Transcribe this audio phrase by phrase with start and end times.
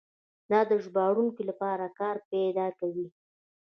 [0.49, 3.07] دا د ژباړونکو لپاره کار پیدا کوي.